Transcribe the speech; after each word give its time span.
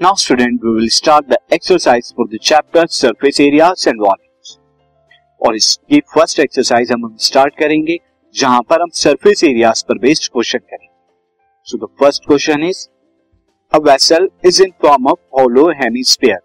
Now 0.00 0.14
student, 0.14 0.60
we 0.60 0.70
will 0.74 0.88
start 0.88 1.28
the 1.28 1.38
exercise 1.52 2.12
for 2.12 2.26
the 2.26 2.38
chapter 2.38 2.84
surface 2.88 3.38
areas 3.38 3.86
and 3.86 4.00
volumes. 4.00 4.58
और 5.40 5.56
इसकी 5.56 6.00
first 6.14 6.40
exercise 6.40 6.90
हम 6.92 7.16
start 7.20 7.54
करेंगे 7.58 7.98
जहाँ 8.34 8.62
पर 8.70 8.82
हम 8.82 8.90
सरफेस 8.94 9.44
एरियाज़ 9.44 9.84
पर 9.88 9.98
बेस्ड 9.98 10.30
क्वेश्चन 10.32 10.58
करेंगे। 10.58 10.88
So 11.66 11.78
the 11.78 11.88
first 12.00 12.26
question 12.26 12.64
is 12.64 12.86
a 13.72 13.78
vessel 13.78 14.28
is 14.46 14.62
in 14.62 14.72
form 14.82 15.06
of 15.06 15.18
hollow 15.38 15.68
hemisphere 15.82 16.40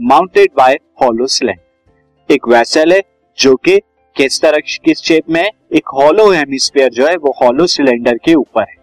mounted 0.00 0.50
by 0.56 0.78
hollow 1.02 1.26
cylinder 1.36 2.34
एक 2.34 2.48
वेसल 2.48 2.92
है 2.92 3.00
जो 3.38 3.56
कि 3.56 3.78
किस 4.16 4.40
तरह 4.42 4.58
किस 4.84 5.02
शेप 5.02 5.30
में 5.30 5.42
एक 5.42 5.96
हॉलो 6.02 6.30
हेमिस्फीयर 6.30 6.90
जो 6.90 7.06
है 7.06 7.16
वो 7.16 7.34
हॉलो 7.42 7.66
सिलेंडर 7.66 8.18
के 8.24 8.34
ऊपर 8.34 8.62
है। 8.62 8.81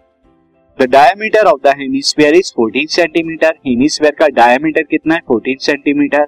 The 0.79 0.89
diameter 0.89 1.45
of 1.45 1.59
the 1.63 1.73
hemisphere 1.77 2.35
is 2.35 2.51
14 2.53 2.85
centimetre 2.89 3.53
hemisphere 3.67 4.11
का 4.11 4.27
डायमीटर 4.35 4.83
कितना 4.83 5.15
है? 5.15 5.21
14 5.31 5.57
सेंटीमीटर 5.61 6.25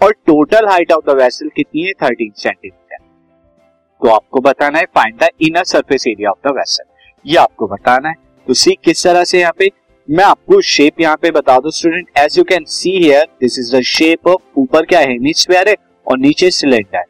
और 0.00 0.12
total 0.26 0.68
height 0.68 0.92
of 0.92 1.04
the 1.06 1.16
vessel 1.16 1.48
कितनी 1.56 1.82
है? 1.82 1.92
13 2.02 2.32
सेंटीमीटर 2.36 2.96
तो 4.00 4.08
आपको 4.08 4.40
बताना 4.40 4.78
है 4.78 4.84
find 4.94 5.18
the 5.20 5.28
inner 5.42 5.64
surface 5.64 6.06
area 6.08 6.30
of 6.30 6.48
the 6.48 6.54
vessel 6.56 6.84
ये 7.24 7.36
आपको 7.36 7.66
बताना 7.66 8.08
है। 8.08 8.14
तो 8.46 8.54
सी 8.54 8.76
किस 8.84 9.04
तरह 9.04 9.24
से 9.24 9.40
यहाँ 9.40 9.52
पे? 9.58 9.70
मैं 10.08 10.24
आपको 10.24 10.60
शेप 10.70 11.00
यहाँ 11.00 11.16
पे 11.16 11.30
बता 11.30 11.58
दू 11.58 11.70
student 11.70 12.08
as 12.18 12.38
you 12.38 12.44
can 12.44 12.64
see 12.70 12.96
here 12.98 13.24
this 13.40 13.58
is 13.58 13.74
the 13.76 13.80
shape 13.82 14.28
of 14.28 14.58
ऊपर 14.58 14.86
क्या 14.86 15.00
है? 15.00 15.06
हेमिस्फीयर 15.06 15.68
है 15.68 15.76
और 16.06 16.18
नीचे 16.18 16.50
सिलेंडर 16.50 16.98
है। 16.98 17.04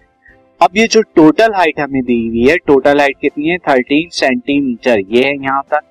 अब 0.60 0.76
ये 0.76 0.86
जो 0.86 1.02
टोटल 1.16 1.54
हाइट 1.54 1.80
हमें 1.80 2.02
दी 2.02 2.20
हुई 2.28 2.46
है 2.48 2.56
टोटल 2.66 3.00
हाइट 3.00 3.16
कितनी 3.20 3.48
है? 3.48 3.58
13 3.68 4.08
सेंटीमीटर 4.12 5.00
ये 5.10 5.24
है 5.24 5.34
यहाँ 5.34 5.62
तक 5.62 5.90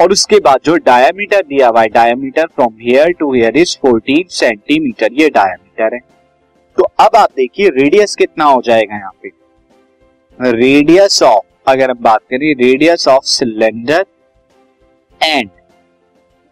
और 0.00 0.12
उसके 0.12 0.38
बाद 0.40 0.60
जो 0.64 0.76
डायमीटर 0.76 1.42
दिया 1.42 1.68
हुआ 1.68 1.82
है 1.82 1.88
diameter 1.90 2.46
from 2.46 2.74
here 2.80 3.12
to 3.12 3.32
here 3.34 3.56
is 3.56 3.76
14 3.78 4.24
centimetre 4.30 5.12
ये 5.12 5.28
डायमीटर 5.30 5.94
है। 5.94 6.00
तो 6.78 6.82
अब 7.00 7.16
आप 7.16 7.30
देखिए 7.36 7.68
रेडियस 7.72 8.14
कितना 8.16 8.44
हो 8.44 8.60
जाएगा 8.64 8.96
यहाँ 8.96 9.12
पे। 9.22 9.30
रेडियस 10.40 11.22
ऑफ़ 11.22 11.70
अगर 11.70 11.90
हम 11.90 11.98
बात 12.02 12.20
करें 12.30 12.54
radius 12.56 13.08
of 13.08 13.24
cylinder 13.26 14.04
and 15.20 15.50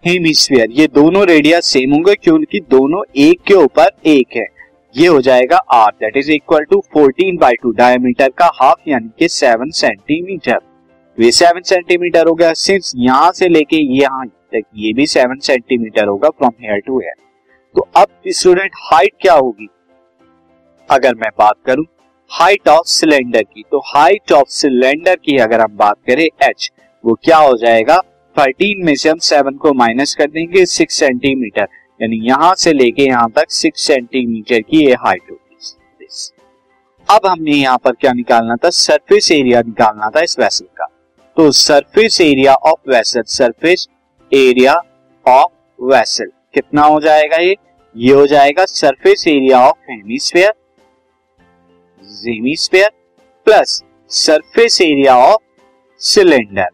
hemisphere 0.05 0.71
ये 0.71 0.87
दोनों 0.95 1.27
रेडियस 1.27 1.67
सेम 1.67 1.93
होंगे, 1.93 2.15
क्योंकि 2.15 2.61
दोनों 2.61 3.03
एक 3.19 3.41
के 3.47 3.55
ऊपर 3.55 3.91
एक 4.07 4.37
है। 4.37 4.47
ये 4.95 5.07
हो 5.07 5.21
जाएगा 5.21 5.57
R 5.75 5.91
that 5.93 6.17
is 6.17 6.31
equal 6.33 6.65
to 6.65 6.83
14 6.97 7.39
by 7.41 7.55
two 7.63 7.71
diameter 7.75 8.29
का 8.39 8.51
हाफ़ 8.55 8.89
यानी 8.89 9.11
कि 9.19 9.29
7 9.31 9.73
सेंटीमीटर 9.73 10.59
ये 11.19 11.31
सेवन 11.33 11.63
सेंटीमीटर 11.63 12.27
हो 12.27 12.33
गया 12.35 12.53
सिंस 12.53 12.93
यहाँ 12.97 13.31
से 13.33 13.49
लेके 13.49 13.77
यहाँ 13.97 14.25
तक 14.27 14.63
ये 14.77 14.93
भी 14.93 15.07
सेवन 15.07 15.39
सेंटीमीटर 15.39 16.07
होगा 16.07 16.29
फ्रॉम 16.29 16.53
हेयर 16.61 16.81
टू 16.87 16.99
हेयर 17.01 17.15
तो 17.75 17.89
अब 17.97 18.09
स्टूडेंट 18.29 18.71
हाइट 18.83 19.13
क्या 19.21 19.35
होगी? 19.35 19.69
अगर 20.89 21.15
मैं 21.15 21.31
बात 21.39 21.55
करूँ 21.67 21.85
हाइट 22.31 22.69
ऑफ़ 22.69 22.87
सिलेंडर 22.87 23.43
की 23.43 23.63
तो 23.71 23.79
हाइट 23.87 24.33
ऑफ़ 24.33 24.49
सिलेंडर 24.51 25.17
की 25.17 25.37
अगर 25.39 25.61
हम 25.61 25.77
बात 25.77 25.97
करें 26.07 26.25
एच 26.25 26.71
वो 27.05 27.15
क्या 27.25 27.37
हो 27.37 27.57
जाएगा? 27.57 28.01
13 28.37 28.85
में 28.85 28.95
से 28.95 29.09
हम 29.09 29.19
सेवन 29.21 29.57
को 29.57 29.73
माइनस 29.75 30.15
कर 30.15 30.27
देंगे 30.27 30.65
सिक्स 30.67 30.95
सेंटीमीटर 30.95 31.69
यानी 32.01 32.17
यहाँ 32.29 32.55
से 32.55 32.73
लेके 32.73 33.03
यहाँ 33.03 33.31
तक 33.31 33.51
सिक्स 33.53 33.87
सेंटीमीटर 33.87 34.61
की 34.61 34.85
ये 34.87 34.95
हाइट 34.95 35.31
होगी। 35.31 35.41
अब 37.09 37.27
हमने 37.27 37.53
यहाँ 37.53 37.79
पर 37.79 37.93
क्या 37.93 38.13
निकालना 38.13 38.57
था? 38.57 38.71
सरफेस 38.71 39.31
एरिया 39.33 39.63
निकालना 39.63 40.11
था 40.11 40.21
इस 40.21 40.39
वेसल 40.41 40.67
का। 40.77 40.84
तो 41.37 41.51
surface 41.51 42.21
area 42.21 42.55
of 42.55 42.91
vessel 42.91 43.23
surface 43.29 43.87
area 44.33 44.75
of 45.27 45.85
vessel 45.85 46.31
कितना 46.55 46.83
हो 46.83 47.01
जाएगा 47.01 47.37
ये? 47.37 47.55
ये 47.97 48.13
हो 48.15 48.27
जाएगा 48.27 48.65
surface 48.65 49.25
area 49.29 49.61
of 49.61 49.91
hemisphere 49.91 50.53
hemisphere 52.27 52.91
plus 53.47 53.83
surface 54.11 54.81
area 54.81 55.17
of 55.17 55.43
cylinder 56.01 56.69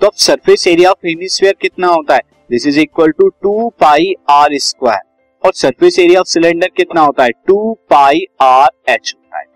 तो 0.00 0.06
अब 0.06 0.12
सरफेस 0.18 0.66
एरिया 0.66 0.90
ऑफ़ 0.90 1.06
हेमिस्फेयर 1.06 1.54
कितना 1.62 1.88
होता 1.88 2.14
है? 2.14 2.20
This 2.50 2.66
is 2.66 2.78
equal 2.80 3.10
to 3.10 3.28
two 3.42 3.68
pi 3.80 4.12
R 4.30 4.56
square 4.60 5.02
और 5.44 5.52
सरफेस 5.54 5.98
एरिया 5.98 6.20
ऑफ़ 6.20 6.28
सिलेंडर 6.28 6.70
कितना 6.76 7.00
होता 7.00 7.24
है? 7.24 7.30
टू 7.46 7.72
पाई 7.90 8.24
आर 8.42 8.68
एच 8.88 9.14
होता 9.16 9.38
है 9.38 9.46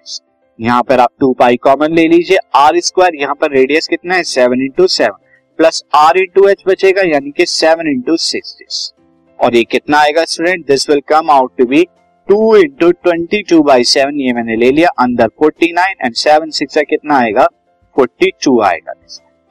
यहाँ 0.58 0.82
पर 0.82 1.00
आप 1.00 1.10
टू 1.20 1.32
पाई 1.32 1.56
कॉमन 1.56 1.94
ले 1.94 2.06
लीजिए। 2.08 2.38
आर 2.56 2.78
स्क्वायर 2.80 3.14
यहाँ 3.14 3.34
पर 3.34 3.50
रेडियस 3.50 3.86
कितना 3.88 4.14
है? 4.14 4.22
Seven 4.24 4.62
into 4.62 4.86
seven 4.88 5.18
plus 5.58 5.82
R 5.94 6.18
into 6.18 6.46
H 6.48 6.62
बचेगा, 6.66 7.02
यानी 7.04 7.30
कि 7.30 7.46
सेवन 7.46 7.88
इंटू 7.88 8.16
सिक्स 8.18 8.92
और 9.38 9.56
ये 9.56 9.62
कितना 9.64 9.98
आएगा 9.98 10.24
student 10.24 10.66
this 10.66 10.88
will 10.90 11.00
come 11.08 11.30
out 11.30 11.52
to 11.58 11.64
be 11.66 11.82
two 12.28 12.56
into 12.56 12.90
twenty 12.92 13.42
two 13.42 13.62
by 13.62 13.84
seven 13.84 14.20
ये 14.20 14.32
मैंने 14.32 14.56
ले 14.56 14.70
लिया। 14.70 14.88
अंदर 14.98 15.28
forty 15.38 15.72
nine 15.72 16.04
and 16.04 16.14
seven 16.16 16.50
six 16.50 16.78
कितना 16.80 17.18
आएगा? 17.18 17.46
फोर्टी 17.96 18.30
टू 18.44 18.60
आएगा। 18.60 18.92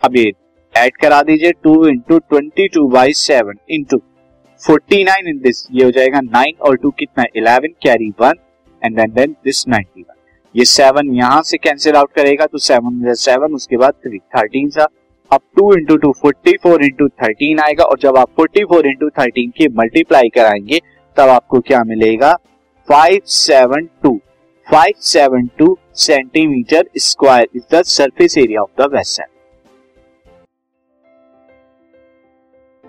अब 0.03 0.15
ये 0.17 0.31
ऐड 0.73 0.97
करा 0.97 1.21
दीजिए 1.23 1.51
two 1.63 1.73
into 1.87 2.17
twenty 2.19 2.67
two 2.67 2.87
by 2.89 3.13
seven 3.15 3.57
into 3.69 3.97
forty 4.61 5.03
nine 5.03 5.27
in 5.27 5.39
this 5.39 5.65
ये 5.71 5.83
हो 5.83 5.91
जाएगा 5.91 6.19
नाइन 6.21 6.55
और 6.61 6.77
टू 6.77 6.89
कितना 6.99 7.23
eleven 7.35 7.73
carry 7.83 8.09
one 8.21 8.39
and 8.81 8.99
then 9.09 9.35
this 9.45 9.67
ninety 9.67 10.05
ये 10.55 10.65
सेवन 10.65 11.13
यहाँ 11.15 11.41
से 11.41 11.57
कैंसिल 11.57 11.95
आउट 11.95 12.11
करेगा 12.15 12.45
तो 12.45 12.57
सेवन 12.59 13.13
सेवन 13.15 13.53
उसके 13.55 13.77
बाद 13.77 13.93
थ्री 14.05 14.17
थर्टीन 14.37 14.69
सा 14.69 14.87
अब 15.31 15.41
two 15.57 15.73
into 15.73 15.95
two 15.97 16.11
forty 16.21 16.53
four 16.63 16.83
into 16.83 17.07
thirteen 17.09 17.59
आएगा, 17.59 17.83
और 17.83 17.99
जब 17.99 18.17
आप 18.17 18.29
फोर्टी 18.37 18.63
फोर 18.65 18.87
इंटू 18.87 19.09
थर्टीन 19.09 19.51
की 19.57 19.67
मल्टीप्लाई 19.77 20.29
कराएँगे, 20.35 20.79
तब 21.17 21.29
आपको 21.29 21.59
क्या 21.59 21.83
मिलेगा? 21.83 22.33
Five 22.87 23.19
seven 23.25 23.87
two 24.03 24.19
five 24.67 24.93
seven 25.01 25.47
two 25.59 25.77
centimetre 25.97 26.89
square 26.99 27.47
is 27.55 27.75
the 27.75 27.81
surface 27.87 28.37
area 28.37 28.61
of 28.61 28.81
the 28.81 28.93
vessel 28.93 29.23